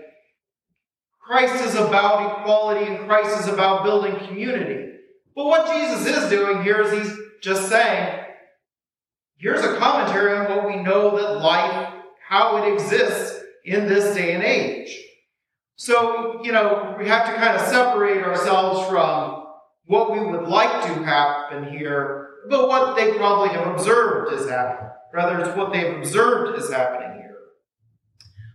Christ 1.21 1.63
is 1.63 1.75
about 1.75 2.39
equality 2.39 2.91
and 2.91 3.07
Christ 3.07 3.39
is 3.39 3.47
about 3.47 3.83
building 3.83 4.15
community. 4.27 4.98
But 5.35 5.45
what 5.45 5.67
Jesus 5.67 6.05
is 6.05 6.29
doing 6.29 6.63
here 6.63 6.81
is 6.81 6.91
he's 6.91 7.17
just 7.41 7.69
saying, 7.69 8.25
here's 9.37 9.63
a 9.63 9.77
commentary 9.77 10.37
on 10.37 10.49
what 10.49 10.67
we 10.67 10.75
know 10.77 11.17
that 11.17 11.41
life, 11.41 11.93
how 12.27 12.57
it 12.57 12.73
exists 12.73 13.41
in 13.65 13.87
this 13.87 14.15
day 14.15 14.33
and 14.33 14.43
age. 14.43 14.97
So, 15.75 16.43
you 16.43 16.51
know, 16.51 16.95
we 16.99 17.07
have 17.07 17.25
to 17.27 17.33
kind 17.35 17.55
of 17.55 17.61
separate 17.67 18.23
ourselves 18.23 18.89
from 18.89 19.45
what 19.85 20.11
we 20.11 20.19
would 20.19 20.47
like 20.47 20.85
to 20.85 21.03
happen 21.03 21.69
here, 21.69 22.31
but 22.49 22.67
what 22.67 22.95
they 22.97 23.13
probably 23.13 23.49
have 23.49 23.67
observed 23.67 24.33
is 24.33 24.49
happening. 24.49 24.91
Rather, 25.13 25.39
it's 25.39 25.57
what 25.57 25.71
they've 25.71 25.95
observed 25.95 26.59
is 26.59 26.69
happening 26.69 27.17
here. 27.21 27.37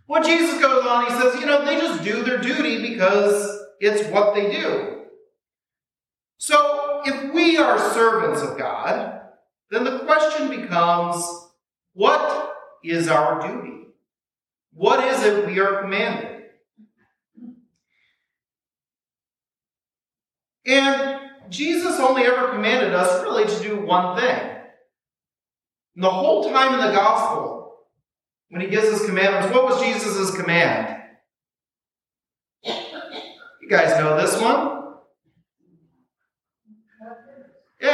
When 0.06 0.22
Jesus 0.22 0.60
goes 0.60 0.86
on, 0.86 1.06
he 1.06 1.10
says, 1.12 1.40
you 1.40 1.46
know, 1.46 1.64
they 1.64 1.78
just 1.78 2.04
do 2.04 2.22
their 2.22 2.38
duty 2.38 2.90
because 2.90 3.58
it's 3.80 4.08
what 4.10 4.34
they 4.34 4.52
do. 4.52 5.03
So, 6.38 7.02
if 7.04 7.32
we 7.32 7.56
are 7.56 7.78
servants 7.92 8.42
of 8.42 8.58
God, 8.58 9.20
then 9.70 9.84
the 9.84 10.00
question 10.00 10.48
becomes 10.48 11.24
what 11.94 12.56
is 12.82 13.08
our 13.08 13.40
duty? 13.46 13.86
What 14.72 15.04
is 15.04 15.22
it 15.22 15.46
we 15.46 15.60
are 15.60 15.82
commanded? 15.82 16.42
And 20.66 21.20
Jesus 21.50 22.00
only 22.00 22.22
ever 22.22 22.48
commanded 22.48 22.94
us 22.94 23.22
really 23.22 23.44
to 23.44 23.62
do 23.62 23.84
one 23.84 24.18
thing. 24.18 24.40
And 25.94 26.02
the 26.02 26.10
whole 26.10 26.50
time 26.50 26.74
in 26.74 26.80
the 26.80 26.92
gospel, 26.92 27.76
when 28.48 28.60
he 28.60 28.68
gives 28.68 28.88
his 28.88 29.06
commandments, 29.06 29.54
what 29.54 29.64
was 29.64 29.80
Jesus' 29.82 30.34
command? 30.34 31.02
You 32.64 33.68
guys 33.68 33.98
know 33.98 34.20
this 34.20 34.40
one? 34.40 34.83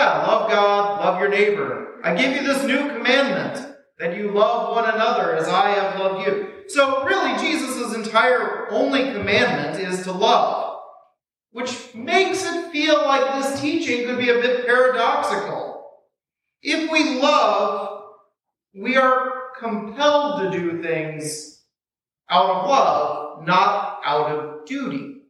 Yeah, 0.00 0.26
love 0.26 0.48
God, 0.50 1.04
love 1.04 1.20
your 1.20 1.28
neighbor. 1.28 2.00
I 2.02 2.14
give 2.14 2.34
you 2.34 2.42
this 2.42 2.64
new 2.64 2.88
commandment 2.88 3.76
that 3.98 4.16
you 4.16 4.30
love 4.30 4.74
one 4.74 4.88
another 4.88 5.36
as 5.36 5.46
I 5.46 5.72
have 5.72 6.00
loved 6.00 6.26
you. 6.26 6.48
So, 6.68 7.04
really, 7.04 7.38
Jesus' 7.38 7.94
entire 7.94 8.70
only 8.70 9.12
commandment 9.12 9.78
is 9.78 10.02
to 10.04 10.12
love. 10.12 10.78
which 11.52 11.94
makes 11.94 12.44
it 12.44 12.70
feel 12.70 13.02
like 13.04 13.42
this 13.42 13.60
teaching 13.60 14.06
could 14.06 14.18
be 14.18 14.30
a 14.30 14.40
bit 14.40 14.66
paradoxical. 14.66 15.84
If 16.62 16.90
we 16.90 17.20
love, 17.20 18.04
we 18.74 18.96
are 18.96 19.50
compelled 19.58 20.42
to 20.42 20.58
do 20.58 20.82
things 20.82 21.60
out 22.30 22.48
of 22.48 22.68
love, 22.68 23.44
not 23.44 24.00
out 24.04 24.30
of 24.30 24.64
duty, 24.64 25.22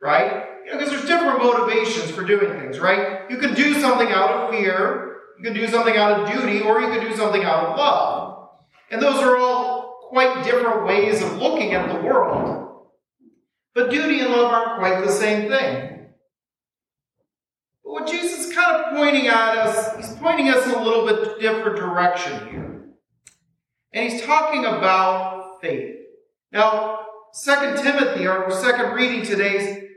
right? 0.00 0.47
Because 0.70 0.90
there's 0.90 1.06
different 1.06 1.38
motivations 1.38 2.10
for 2.10 2.24
doing 2.24 2.50
things, 2.60 2.78
right? 2.78 3.30
You 3.30 3.38
can 3.38 3.54
do 3.54 3.80
something 3.80 4.08
out 4.08 4.30
of 4.30 4.50
fear, 4.50 5.16
you 5.38 5.44
can 5.44 5.54
do 5.54 5.66
something 5.68 5.96
out 5.96 6.20
of 6.20 6.30
duty, 6.30 6.60
or 6.60 6.80
you 6.80 6.88
can 6.88 7.08
do 7.08 7.16
something 7.16 7.42
out 7.42 7.64
of 7.64 7.78
love. 7.78 8.48
And 8.90 9.00
those 9.00 9.20
are 9.22 9.36
all 9.36 10.08
quite 10.08 10.44
different 10.44 10.86
ways 10.86 11.22
of 11.22 11.36
looking 11.38 11.72
at 11.72 11.88
the 11.88 12.00
world. 12.00 12.86
But 13.74 13.90
duty 13.90 14.20
and 14.20 14.30
love 14.30 14.52
aren't 14.52 14.78
quite 14.78 15.04
the 15.04 15.12
same 15.12 15.48
thing. 15.48 16.06
But 17.84 17.92
what 17.92 18.08
Jesus 18.08 18.46
is 18.46 18.54
kind 18.54 18.76
of 18.76 18.96
pointing 18.96 19.28
at 19.28 19.58
us, 19.58 19.96
he's 19.96 20.16
pointing 20.16 20.48
us 20.48 20.66
in 20.66 20.74
a 20.74 20.82
little 20.82 21.06
bit 21.06 21.40
different 21.40 21.76
direction 21.76 22.48
here. 22.48 22.84
And 23.92 24.10
he's 24.10 24.22
talking 24.22 24.64
about 24.64 25.60
faith. 25.60 25.96
Now, 26.52 27.06
Second 27.32 27.76
Timothy, 27.82 28.26
our 28.26 28.50
second 28.50 28.94
reading 28.94 29.22
today, 29.22 29.87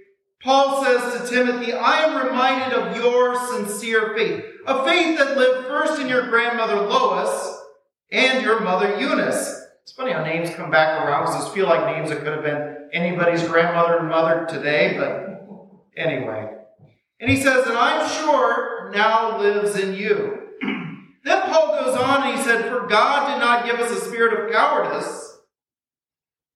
Paul 0.44 0.84
says 0.84 1.22
to 1.22 1.30
Timothy, 1.30 1.74
I 1.74 2.00
am 2.00 2.26
reminded 2.26 2.78
of 2.78 2.96
your 2.96 3.36
sincere 3.48 4.16
faith, 4.16 4.44
a 4.66 4.84
faith 4.84 5.18
that 5.20 5.38
lived 5.38 5.68
first 5.68 6.02
in 6.02 6.08
your 6.08 6.30
grandmother 6.30 6.82
Lois 6.82 7.62
and 8.12 8.44
your 8.44 8.60
mother 8.62 9.00
Eunice. 9.00 9.62
It's 9.84 9.92
funny 9.92 10.12
how 10.12 10.24
names 10.24 10.50
come 10.56 10.72
back 10.72 11.00
around 11.00 11.26
because 11.26 11.46
those 11.46 11.54
feel 11.54 11.68
like 11.68 11.96
names 11.96 12.10
that 12.10 12.20
could 12.20 12.34
have 12.34 12.44
been 12.44 12.90
anybody's 12.92 13.44
grandmother 13.44 14.00
and 14.00 14.10
mother 14.10 14.48
today, 14.50 14.96
but 14.98 15.78
anyway. 15.96 16.50
And 17.20 17.30
he 17.30 17.38
says, 17.38 17.68
and 17.68 17.78
I'm 17.78 18.10
sure 18.10 18.90
now 18.92 19.40
lives 19.40 19.76
in 19.76 19.94
you. 19.94 20.40
then 21.24 21.42
Paul 21.52 21.84
goes 21.84 21.96
on 21.96 22.28
and 22.28 22.38
he 22.38 22.44
said, 22.44 22.68
For 22.68 22.88
God 22.88 23.32
did 23.32 23.40
not 23.40 23.66
give 23.66 23.80
us 23.80 23.92
a 23.92 24.10
spirit 24.10 24.40
of 24.40 24.52
cowardice. 24.52 25.38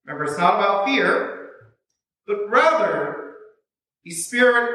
Remember, 0.06 0.26
it's 0.26 0.40
not 0.40 0.56
about 0.56 0.86
fear, 0.86 1.50
but 2.28 2.50
rather 2.50 3.25
a 4.06 4.12
spirit 4.12 4.70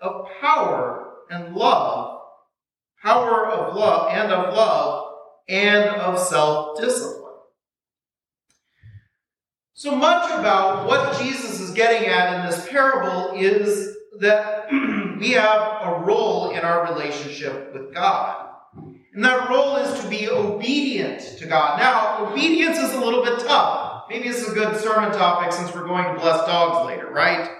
of 0.00 0.26
power 0.40 1.12
and 1.30 1.54
love, 1.54 2.20
power 3.02 3.46
of 3.46 3.76
love 3.76 4.10
and 4.12 4.32
of 4.32 4.54
love 4.54 5.14
and 5.48 5.88
of 6.00 6.18
self-discipline. 6.18 7.20
So 9.74 9.94
much 9.94 10.30
about 10.38 10.86
what 10.86 11.18
Jesus 11.20 11.60
is 11.60 11.70
getting 11.70 12.08
at 12.08 12.40
in 12.40 12.50
this 12.50 12.68
parable 12.68 13.32
is 13.34 13.96
that 14.18 14.70
we 15.18 15.30
have 15.32 15.78
a 15.82 16.02
role 16.04 16.50
in 16.50 16.60
our 16.60 16.92
relationship 16.92 17.72
with 17.72 17.94
God. 17.94 18.46
And 19.12 19.24
that 19.24 19.48
role 19.48 19.76
is 19.76 20.00
to 20.02 20.08
be 20.08 20.28
obedient 20.28 21.20
to 21.38 21.46
God. 21.46 21.80
Now, 21.80 22.30
obedience 22.30 22.78
is 22.78 22.94
a 22.94 23.00
little 23.00 23.24
bit 23.24 23.40
tough. 23.40 24.04
Maybe 24.08 24.28
is 24.28 24.48
a 24.48 24.52
good 24.52 24.78
sermon 24.80 25.12
topic 25.12 25.52
since 25.52 25.74
we're 25.74 25.86
going 25.86 26.04
to 26.04 26.20
bless 26.20 26.46
dogs 26.46 26.86
later, 26.86 27.10
right? 27.10 27.50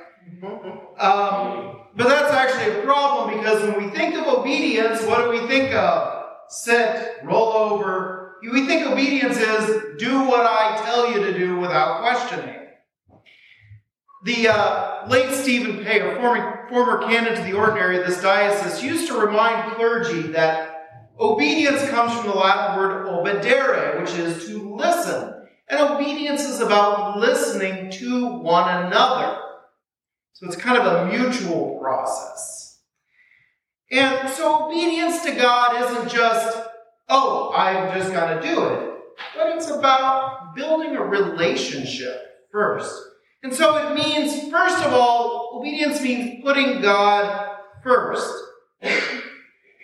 Um, 0.98 1.80
but 1.96 2.08
that's 2.08 2.32
actually 2.32 2.80
a 2.80 2.84
problem 2.84 3.38
because 3.38 3.62
when 3.62 3.84
we 3.84 3.90
think 3.90 4.14
of 4.14 4.26
obedience, 4.26 5.02
what 5.04 5.24
do 5.24 5.30
we 5.30 5.46
think 5.48 5.74
of? 5.74 6.26
Sit, 6.48 7.18
roll 7.24 7.52
over, 7.52 8.20
we 8.42 8.66
think 8.66 8.86
obedience 8.86 9.36
is 9.36 9.98
do 9.98 10.24
what 10.24 10.46
I 10.46 10.80
tell 10.84 11.12
you 11.12 11.24
to 11.24 11.38
do 11.38 11.58
without 11.58 12.00
questioning. 12.00 12.56
The 14.24 14.48
uh, 14.48 15.08
late 15.08 15.32
Stephen 15.32 15.84
Pay, 15.84 16.00
a 16.00 16.16
former, 16.16 16.66
former 16.68 17.02
canon 17.06 17.34
to 17.34 17.42
the 17.42 17.54
ordinary 17.54 17.98
of 17.98 18.06
this 18.06 18.20
diocese, 18.20 18.82
used 18.82 19.08
to 19.08 19.18
remind 19.18 19.72
clergy 19.72 20.22
that 20.28 20.88
obedience 21.18 21.88
comes 21.88 22.12
from 22.14 22.26
the 22.30 22.36
Latin 22.36 22.76
word 22.76 23.06
obedere, 23.06 24.00
which 24.00 24.12
is 24.12 24.46
to 24.46 24.74
listen. 24.76 25.34
And 25.68 25.80
obedience 25.80 26.42
is 26.42 26.60
about 26.60 27.18
listening 27.18 27.90
to 27.92 28.26
one 28.26 28.84
another. 28.84 29.38
So 30.40 30.46
it's 30.46 30.56
kind 30.56 30.78
of 30.78 30.86
a 30.86 31.06
mutual 31.06 31.78
process. 31.80 32.80
And 33.92 34.28
so 34.30 34.66
obedience 34.66 35.22
to 35.24 35.32
God 35.32 35.82
isn't 35.82 36.10
just 36.10 36.58
oh, 37.10 37.52
I'm 37.54 37.98
just 37.98 38.12
going 38.12 38.40
to 38.40 38.42
do 38.42 38.64
it. 38.64 38.94
But 39.36 39.48
it's 39.48 39.68
about 39.68 40.54
building 40.54 40.96
a 40.96 41.02
relationship 41.02 42.46
first. 42.50 42.94
And 43.42 43.52
so 43.52 43.76
it 43.76 43.94
means, 43.94 44.50
first 44.50 44.82
of 44.84 44.92
all, 44.92 45.52
obedience 45.54 46.00
means 46.00 46.42
putting 46.42 46.80
God 46.80 47.56
first 47.82 48.32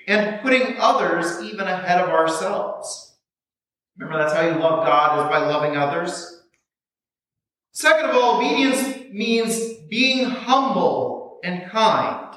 and 0.06 0.40
putting 0.40 0.76
others 0.78 1.42
even 1.42 1.66
ahead 1.66 2.00
of 2.00 2.10
ourselves. 2.10 3.14
Remember, 3.98 4.18
that's 4.18 4.34
how 4.34 4.42
you 4.42 4.60
love 4.60 4.86
God, 4.86 5.24
is 5.24 5.30
by 5.30 5.38
loving 5.38 5.76
others. 5.76 6.42
Second 7.72 8.10
of 8.10 8.16
all, 8.16 8.36
obedience 8.36 9.10
means 9.10 9.75
being 9.88 10.25
humble 10.25 11.40
and 11.44 11.70
kind, 11.70 12.35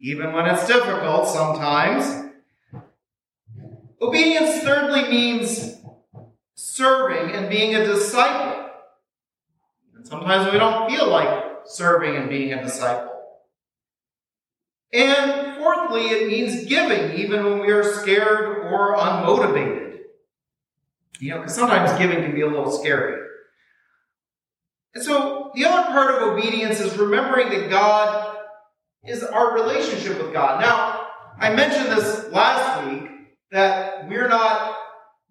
even 0.00 0.32
when 0.32 0.46
it's 0.46 0.66
difficult 0.66 1.28
sometimes. 1.28 2.26
Obedience, 4.00 4.62
thirdly, 4.62 5.10
means 5.10 5.76
serving 6.54 7.34
and 7.34 7.48
being 7.48 7.74
a 7.74 7.84
disciple. 7.84 8.70
And 9.96 10.06
sometimes 10.06 10.52
we 10.52 10.58
don't 10.58 10.88
feel 10.90 11.08
like 11.08 11.44
serving 11.64 12.16
and 12.16 12.28
being 12.28 12.52
a 12.52 12.62
disciple. 12.62 13.12
And 14.92 15.56
fourthly, 15.56 16.02
it 16.02 16.28
means 16.28 16.64
giving, 16.64 17.18
even 17.18 17.44
when 17.44 17.58
we 17.60 17.70
are 17.72 17.82
scared 17.82 18.72
or 18.72 18.96
unmotivated. 18.96 19.98
You 21.20 21.30
know, 21.30 21.40
because 21.40 21.56
sometimes 21.56 21.98
giving 21.98 22.22
can 22.22 22.34
be 22.34 22.42
a 22.42 22.46
little 22.46 22.70
scary. 22.70 23.17
And 24.94 25.04
so 25.04 25.50
the 25.54 25.64
other 25.64 25.88
part 25.88 26.14
of 26.14 26.28
obedience 26.28 26.80
is 26.80 26.96
remembering 26.96 27.50
that 27.50 27.70
God 27.70 28.36
is 29.04 29.22
our 29.22 29.54
relationship 29.54 30.22
with 30.22 30.32
God. 30.32 30.60
Now, 30.60 31.06
I 31.38 31.54
mentioned 31.54 31.96
this 31.96 32.30
last 32.32 32.86
week, 32.86 33.10
that 33.50 34.08
we're 34.08 34.28
not 34.28 34.76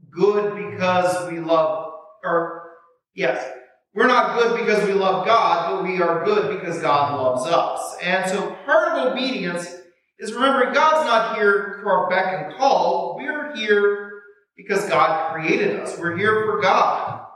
good 0.09 0.55
because 0.55 1.31
we 1.31 1.39
love, 1.39 1.93
or 2.23 2.71
yes, 3.13 3.45
we're 3.93 4.07
not 4.07 4.39
good 4.39 4.59
because 4.59 4.85
we 4.87 4.93
love 4.93 5.25
God, 5.25 5.71
but 5.71 5.83
we 5.83 6.01
are 6.01 6.25
good 6.25 6.59
because 6.59 6.81
God 6.81 7.19
loves 7.19 7.45
us. 7.45 7.97
And 8.01 8.29
so 8.29 8.55
part 8.65 8.97
of 8.97 9.11
obedience 9.11 9.75
is 10.19 10.33
remembering 10.33 10.73
God's 10.73 11.05
not 11.05 11.35
here 11.35 11.79
for 11.81 11.91
our 11.91 12.09
beck 12.09 12.33
and 12.33 12.55
call. 12.57 13.15
We're 13.17 13.55
here 13.55 14.21
because 14.55 14.87
God 14.89 15.33
created 15.33 15.79
us. 15.79 15.97
We're 15.99 16.17
here 16.17 16.45
for 16.45 16.61
God. 16.61 17.26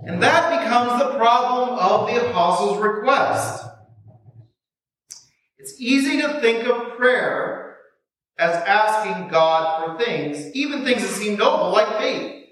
And 0.00 0.22
that 0.22 0.60
becomes 0.60 1.02
the 1.02 1.18
problem 1.18 1.78
of 1.78 2.08
the 2.08 2.28
apostles' 2.28 2.78
request. 2.78 3.64
It's 5.58 5.80
easy 5.80 6.20
to 6.22 6.40
think 6.40 6.66
of 6.68 6.96
prayer 6.96 7.76
as 8.38 8.54
asking 8.54 9.28
God 9.28 9.84
for 9.84 10.04
things, 10.04 10.54
even 10.54 10.84
things 10.84 11.02
that 11.02 11.08
seem 11.08 11.36
noble, 11.36 11.70
like 11.70 11.98
faith. 11.98 12.46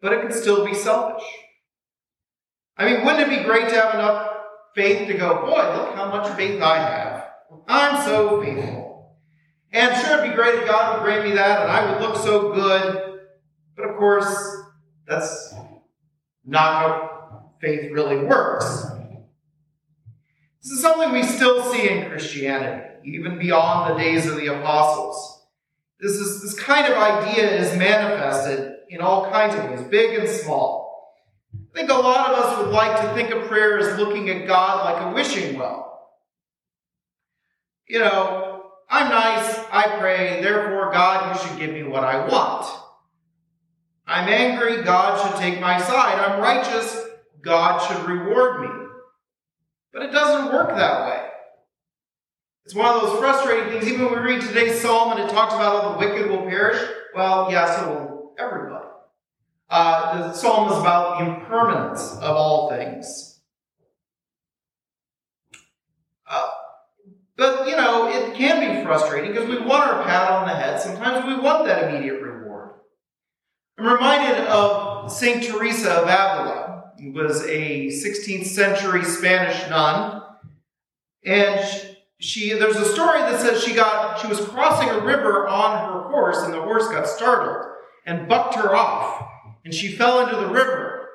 But 0.00 0.12
it 0.12 0.20
can 0.20 0.32
still 0.32 0.64
be 0.64 0.74
selfish. 0.74 1.24
I 2.76 2.84
mean, 2.84 3.04
wouldn't 3.04 3.32
it 3.32 3.38
be 3.38 3.44
great 3.44 3.68
to 3.70 3.74
have 3.74 3.94
enough 3.94 4.38
faith 4.74 5.08
to 5.08 5.14
go, 5.14 5.40
boy, 5.40 5.76
look 5.76 5.94
how 5.94 6.10
much 6.10 6.36
faith 6.36 6.62
I 6.62 6.76
have. 6.78 7.28
I'm 7.66 8.04
so 8.04 8.40
faithful. 8.40 9.16
And 9.72 9.94
sure, 9.96 10.18
it'd 10.18 10.30
be 10.30 10.36
great 10.36 10.60
if 10.60 10.66
God 10.68 10.94
would 10.94 11.04
grant 11.04 11.24
me 11.24 11.34
that 11.34 11.62
and 11.62 11.70
I 11.70 11.90
would 11.90 12.00
look 12.00 12.16
so 12.16 12.52
good. 12.52 13.20
But 13.76 13.90
of 13.90 13.96
course, 13.96 14.28
that's 15.08 15.54
not 16.44 16.72
how 16.72 17.50
faith 17.60 17.90
really 17.90 18.24
works. 18.24 18.86
This 20.62 20.72
is 20.72 20.82
something 20.82 21.12
we 21.12 21.22
still 21.22 21.62
see 21.72 21.88
in 21.88 22.08
Christianity 22.08 22.84
even 23.04 23.38
beyond 23.38 23.90
the 23.90 23.98
days 23.98 24.26
of 24.26 24.36
the 24.36 24.46
apostles. 24.46 25.46
This 26.00 26.12
is 26.12 26.42
this 26.42 26.58
kind 26.58 26.92
of 26.92 26.98
idea 26.98 27.50
is 27.58 27.76
manifested 27.76 28.76
in 28.88 29.00
all 29.00 29.30
kinds 29.30 29.54
of 29.54 29.70
ways, 29.70 29.82
big 29.82 30.18
and 30.18 30.28
small. 30.28 31.16
I 31.54 31.78
think 31.78 31.90
a 31.90 31.94
lot 31.94 32.32
of 32.32 32.38
us 32.38 32.58
would 32.58 32.72
like 32.72 33.00
to 33.00 33.14
think 33.14 33.30
of 33.30 33.48
prayer 33.48 33.78
as 33.78 33.98
looking 33.98 34.28
at 34.30 34.46
God 34.46 34.84
like 34.84 35.10
a 35.10 35.14
wishing 35.14 35.58
well. 35.58 36.10
You 37.86 38.00
know, 38.00 38.62
I'm 38.90 39.08
nice, 39.08 39.58
I 39.70 39.98
pray, 39.98 40.40
therefore, 40.42 40.92
God, 40.92 41.34
you 41.34 41.48
should 41.48 41.58
give 41.58 41.72
me 41.72 41.82
what 41.82 42.04
I 42.04 42.26
want. 42.26 42.66
I'm 44.08 44.26
angry, 44.26 44.82
God 44.82 45.20
should 45.20 45.38
take 45.38 45.60
my 45.60 45.78
side. 45.78 46.18
I'm 46.18 46.40
righteous, 46.40 47.04
God 47.42 47.78
should 47.86 48.08
reward 48.08 48.62
me. 48.62 48.68
But 49.92 50.02
it 50.02 50.12
doesn't 50.12 50.50
work 50.50 50.70
that 50.70 51.06
way. 51.06 51.26
It's 52.64 52.74
one 52.74 52.94
of 52.94 53.02
those 53.02 53.18
frustrating 53.18 53.70
things. 53.70 53.86
Even 53.86 54.06
when 54.06 54.14
we 54.14 54.32
read 54.32 54.40
today's 54.40 54.80
psalm 54.80 55.12
and 55.12 55.20
it 55.20 55.30
talks 55.30 55.52
about 55.54 55.82
how 55.82 55.92
the 55.92 55.98
wicked 55.98 56.30
will 56.30 56.46
perish, 56.46 56.82
well, 57.14 57.50
yes, 57.50 57.82
it 57.82 57.86
will 57.86 58.34
everybody. 58.38 58.86
Uh, 59.68 60.28
the 60.28 60.32
psalm 60.32 60.72
is 60.72 60.78
about 60.78 61.18
the 61.18 61.26
impermanence 61.26 62.12
of 62.14 62.34
all 62.34 62.70
things. 62.70 63.40
Uh, 66.26 66.48
but, 67.36 67.68
you 67.68 67.76
know, 67.76 68.08
it 68.08 68.34
can 68.34 68.60
be 68.60 68.84
frustrating 68.84 69.32
because 69.32 69.48
we 69.48 69.58
want 69.58 69.90
our 69.90 70.02
pat 70.04 70.30
on 70.30 70.48
the 70.48 70.54
head. 70.54 70.80
Sometimes 70.80 71.26
we 71.26 71.38
want 71.38 71.66
that 71.66 71.90
immediate 71.90 72.22
reward. 72.22 72.47
I'm 73.78 73.86
reminded 73.86 74.44
of 74.48 75.10
St. 75.10 75.44
Teresa 75.44 75.92
of 75.92 76.02
Avila, 76.02 76.92
who 76.98 77.12
was 77.12 77.42
a 77.44 77.86
16th 77.86 78.46
century 78.46 79.04
Spanish 79.04 79.68
nun. 79.70 80.20
And 81.24 81.64
she, 82.18 82.54
there's 82.54 82.76
a 82.76 82.92
story 82.92 83.20
that 83.20 83.40
says 83.40 83.62
she 83.62 83.74
got, 83.74 84.20
she 84.20 84.26
was 84.26 84.40
crossing 84.40 84.88
a 84.88 85.04
river 85.04 85.46
on 85.46 85.92
her 85.92 86.08
horse 86.08 86.38
and 86.38 86.52
the 86.52 86.60
horse 86.60 86.88
got 86.88 87.06
startled 87.06 87.66
and 88.04 88.28
bucked 88.28 88.56
her 88.56 88.74
off 88.74 89.28
and 89.64 89.72
she 89.72 89.92
fell 89.92 90.26
into 90.26 90.36
the 90.36 90.48
river. 90.48 91.08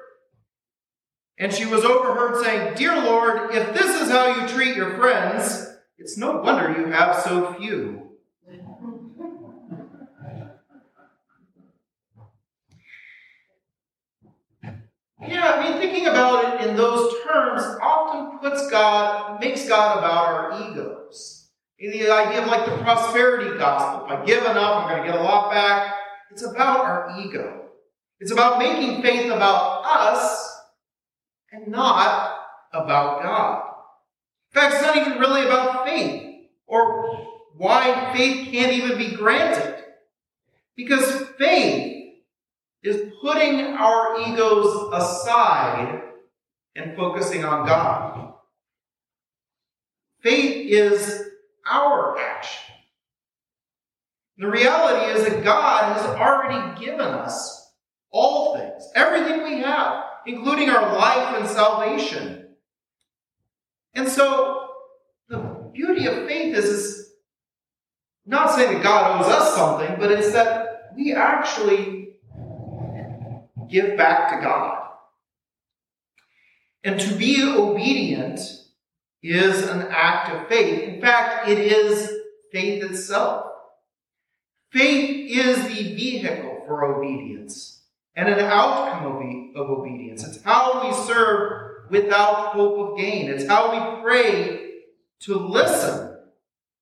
And 1.38 1.52
she 1.52 1.66
was 1.66 1.84
overheard 1.84 2.42
saying, 2.46 2.76
Dear 2.76 2.96
Lord, 2.96 3.54
if 3.54 3.74
this 3.74 4.02
is 4.02 4.10
how 4.10 4.40
you 4.40 4.48
treat 4.48 4.78
your 4.78 4.96
friends, 4.98 5.68
it's 5.98 6.18
no 6.18 6.38
wonder 6.38 6.80
you 6.80 6.86
have 6.88 7.22
so 7.24 7.56
few. 7.56 8.13
Yeah, 15.28 15.54
I 15.54 15.70
mean, 15.70 15.80
thinking 15.80 16.08
about 16.08 16.62
it 16.62 16.68
in 16.68 16.76
those 16.76 17.14
terms 17.24 17.64
often 17.82 18.40
puts 18.40 18.70
God, 18.70 19.40
makes 19.40 19.68
God 19.68 20.00
about 20.00 20.26
our 20.26 20.70
egos. 20.70 21.50
The 21.80 22.10
idea 22.10 22.42
of 22.42 22.48
like 22.48 22.66
the 22.66 22.78
prosperity 22.78 23.58
gospel. 23.58 24.06
If 24.06 24.20
I 24.20 24.26
give 24.26 24.44
enough, 24.44 24.84
I'm 24.84 24.90
going 24.90 25.04
to 25.04 25.12
get 25.12 25.20
a 25.20 25.24
lot 25.24 25.52
back. 25.52 25.96
It's 26.32 26.44
about 26.44 26.80
our 26.80 27.20
ego. 27.20 27.66
It's 28.20 28.32
about 28.32 28.58
making 28.58 29.02
faith 29.02 29.32
about 29.32 29.84
us 29.86 30.50
and 31.52 31.68
not 31.68 32.38
about 32.72 33.22
God. 33.22 33.64
In 34.54 34.62
fact, 34.62 34.76
it's 34.76 34.84
not 34.84 34.96
even 34.96 35.20
really 35.20 35.46
about 35.46 35.86
faith 35.86 36.48
or 36.68 37.28
why 37.58 38.14
faith 38.16 38.52
can't 38.52 38.72
even 38.72 38.98
be 38.98 39.16
granted. 39.16 39.84
Because 40.76 41.28
faith 41.38 41.93
is 42.84 43.14
putting 43.22 43.62
our 43.62 44.20
egos 44.22 44.90
aside 44.94 46.02
and 46.76 46.96
focusing 46.96 47.46
on 47.46 47.66
God. 47.66 48.34
Faith 50.22 50.70
is 50.70 51.30
our 51.70 52.18
action. 52.18 52.76
The 54.38 54.48
reality 54.48 55.12
is 55.12 55.26
that 55.28 55.44
God 55.44 55.96
has 55.96 56.06
already 56.18 56.80
given 56.84 57.02
us 57.02 57.72
all 58.12 58.58
things, 58.58 58.90
everything 58.96 59.44
we 59.44 59.62
have, 59.62 60.04
including 60.26 60.70
our 60.70 60.98
life 60.98 61.40
and 61.40 61.48
salvation. 61.48 62.56
And 63.94 64.08
so, 64.08 64.70
the 65.30 65.38
beauty 65.72 66.08
of 66.08 66.28
faith 66.28 66.56
is, 66.56 66.66
is 66.66 67.14
not 68.26 68.52
saying 68.52 68.74
that 68.74 68.84
God 68.84 69.22
owes 69.22 69.32
us 69.32 69.56
something, 69.56 69.96
but 70.00 70.12
it's 70.12 70.32
that 70.34 70.92
we 70.96 71.14
actually 71.14 72.13
give 73.74 73.98
back 73.98 74.30
to 74.30 74.46
God. 74.46 74.80
And 76.84 77.00
to 77.00 77.16
be 77.16 77.44
obedient 77.44 78.40
is 79.24 79.68
an 79.68 79.88
act 79.90 80.30
of 80.30 80.48
faith. 80.48 80.84
In 80.84 81.02
fact, 81.02 81.50
it 81.50 81.58
is 81.58 82.12
faith 82.52 82.84
itself. 82.84 83.48
Faith 84.72 85.32
is 85.32 85.64
the 85.68 85.96
vehicle 85.96 86.64
for 86.68 86.86
obedience 86.86 87.84
and 88.16 88.30
an 88.30 88.40
outcome 88.40 89.06
of, 89.56 89.70
obedience. 89.70 90.24
It's 90.28 90.44
how 90.44 90.86
we 90.86 90.94
serve 91.06 91.90
without 91.90 92.54
hope 92.54 92.92
of 92.92 92.98
gain. 92.98 93.30
It's 93.30 93.48
how 93.48 93.72
we 93.72 94.02
pray 94.02 94.72
to 95.22 95.38
listen 95.38 96.18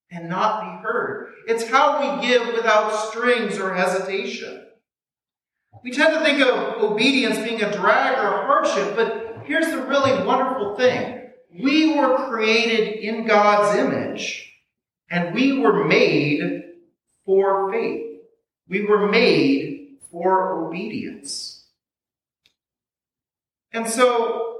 and 0.09 0.29
not 0.29 0.61
be 0.61 0.83
heard. 0.83 1.33
It's 1.47 1.69
how 1.69 1.99
we 1.99 2.27
give 2.27 2.47
without 2.53 2.91
strings 3.09 3.59
or 3.59 3.73
hesitation. 3.73 4.65
We 5.83 5.91
tend 5.91 6.13
to 6.13 6.21
think 6.21 6.39
of 6.41 6.83
obedience 6.83 7.37
being 7.39 7.61
a 7.61 7.71
drag 7.71 8.17
or 8.17 8.27
a 8.27 8.45
hardship, 8.45 8.95
but 8.95 9.43
here's 9.45 9.67
the 9.71 9.83
really 9.83 10.23
wonderful 10.25 10.75
thing. 10.75 11.29
We 11.53 11.97
were 11.97 12.29
created 12.29 12.99
in 12.99 13.25
God's 13.25 13.77
image, 13.77 14.53
and 15.09 15.33
we 15.33 15.59
were 15.59 15.85
made 15.85 16.63
for 17.25 17.71
faith. 17.71 18.19
We 18.67 18.85
were 18.85 19.09
made 19.09 19.97
for 20.11 20.65
obedience. 20.65 21.65
And 23.73 23.89
so, 23.89 24.59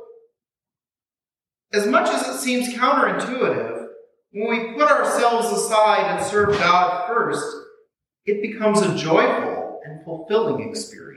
as 1.72 1.86
much 1.86 2.10
as 2.10 2.28
it 2.28 2.40
seems 2.40 2.74
counterintuitive, 2.74 3.88
when 4.34 4.50
we 4.50 4.74
put 4.74 4.90
ourselves 4.90 5.48
aside 5.52 6.16
and 6.16 6.26
serve 6.26 6.58
God 6.58 7.08
first, 7.08 7.46
it 8.26 8.42
becomes 8.42 8.82
a 8.82 8.96
joyful 8.96 9.82
and 9.86 10.04
fulfilling 10.04 10.68
experience. 10.70 11.11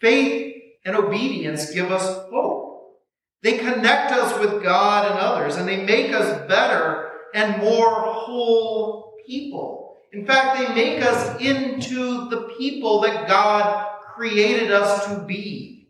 Faith 0.00 0.62
and 0.84 0.96
obedience 0.96 1.72
give 1.72 1.92
us 1.92 2.04
hope. 2.30 3.00
They 3.42 3.58
connect 3.58 4.12
us 4.12 4.38
with 4.38 4.62
God 4.62 5.10
and 5.10 5.18
others, 5.18 5.56
and 5.56 5.68
they 5.68 5.84
make 5.84 6.12
us 6.12 6.48
better 6.48 7.10
and 7.34 7.62
more 7.62 8.00
whole 8.00 9.14
people. 9.26 9.96
In 10.12 10.26
fact, 10.26 10.58
they 10.58 10.74
make 10.74 11.02
us 11.02 11.40
into 11.40 12.28
the 12.28 12.54
people 12.58 13.00
that 13.02 13.28
God 13.28 13.86
created 14.14 14.72
us 14.72 15.06
to 15.06 15.20
be. 15.20 15.88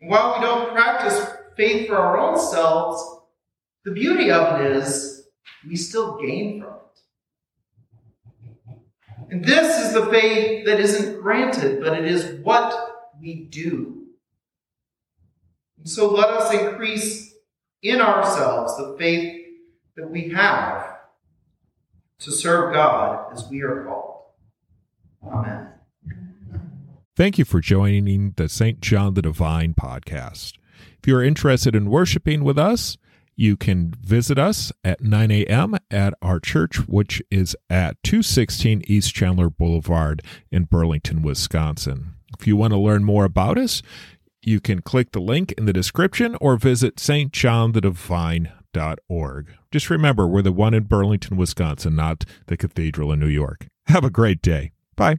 While 0.00 0.34
we 0.34 0.44
don't 0.44 0.72
practice 0.74 1.26
faith 1.56 1.88
for 1.88 1.96
our 1.96 2.18
own 2.18 2.38
selves, 2.38 3.02
the 3.84 3.92
beauty 3.92 4.30
of 4.30 4.60
it 4.60 4.72
is 4.72 5.28
we 5.66 5.76
still 5.76 6.18
gain 6.18 6.60
from 6.60 6.74
it. 6.74 6.83
And 9.34 9.44
this 9.44 9.84
is 9.84 9.92
the 9.92 10.06
faith 10.06 10.64
that 10.66 10.78
isn't 10.78 11.20
granted, 11.20 11.82
but 11.82 11.98
it 11.98 12.04
is 12.04 12.38
what 12.44 13.10
we 13.20 13.34
do. 13.34 14.04
And 15.76 15.90
so 15.90 16.12
let 16.12 16.28
us 16.28 16.54
increase 16.54 17.34
in 17.82 18.00
ourselves 18.00 18.76
the 18.76 18.94
faith 18.96 19.44
that 19.96 20.08
we 20.08 20.28
have 20.28 20.98
to 22.20 22.30
serve 22.30 22.74
God 22.74 23.32
as 23.32 23.48
we 23.50 23.62
are 23.62 23.82
called. 23.82 24.22
Amen. 25.26 25.66
Thank 27.16 27.36
you 27.36 27.44
for 27.44 27.60
joining 27.60 28.34
the 28.36 28.48
St. 28.48 28.80
John 28.80 29.14
the 29.14 29.22
Divine 29.22 29.74
podcast. 29.74 30.52
If 31.00 31.08
you 31.08 31.16
are 31.16 31.24
interested 31.24 31.74
in 31.74 31.90
worshiping 31.90 32.44
with 32.44 32.56
us, 32.56 32.98
you 33.36 33.56
can 33.56 33.94
visit 34.00 34.38
us 34.38 34.70
at 34.82 35.02
9 35.02 35.30
a.m. 35.30 35.76
at 35.90 36.14
our 36.22 36.40
church, 36.40 36.78
which 36.86 37.20
is 37.30 37.54
at 37.68 38.02
216 38.02 38.82
East 38.86 39.14
Chandler 39.14 39.50
Boulevard 39.50 40.22
in 40.50 40.64
Burlington, 40.64 41.20
Wisconsin. 41.22 42.14
If 42.38 42.46
you 42.46 42.56
want 42.56 42.72
to 42.72 42.78
learn 42.78 43.04
more 43.04 43.24
about 43.24 43.58
us, 43.58 43.82
you 44.42 44.60
can 44.60 44.82
click 44.82 45.12
the 45.12 45.20
link 45.20 45.52
in 45.52 45.64
the 45.64 45.72
description 45.72 46.36
or 46.40 46.56
visit 46.56 46.96
stjohnthedivine.org. 46.96 49.54
Just 49.70 49.90
remember, 49.90 50.26
we're 50.26 50.42
the 50.42 50.50
one 50.52 50.74
in 50.74 50.82
Burlington, 50.84 51.36
Wisconsin, 51.36 51.94
not 51.96 52.24
the 52.46 52.56
cathedral 52.56 53.12
in 53.12 53.20
New 53.20 53.28
York. 53.28 53.66
Have 53.86 54.04
a 54.04 54.10
great 54.10 54.42
day. 54.42 54.72
Bye. 54.96 55.18